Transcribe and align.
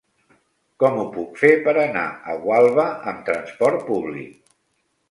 Com 0.83 0.97
ho 1.01 1.03
puc 1.17 1.37
fer 1.41 1.51
per 1.67 1.75
anar 1.83 2.07
a 2.35 2.39
Gualba 2.47 2.87
amb 3.13 3.25
trasport 3.31 3.89
públic? 3.93 4.35